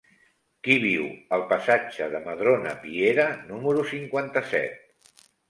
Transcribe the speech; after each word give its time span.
Qui 0.67 0.77
viu 0.85 1.03
al 1.37 1.43
passatge 1.51 2.07
de 2.15 2.21
Madrona 2.23 2.73
Piera 2.87 3.27
número 3.53 3.87
cinquanta-set? 3.93 5.15